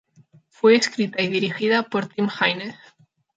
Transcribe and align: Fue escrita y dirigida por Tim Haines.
Fue 0.49 0.75
escrita 0.77 1.21
y 1.21 1.27
dirigida 1.27 1.83
por 1.83 2.07
Tim 2.07 2.27
Haines. 2.39 2.73